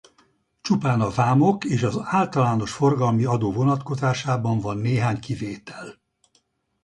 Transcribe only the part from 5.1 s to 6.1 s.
kivétel.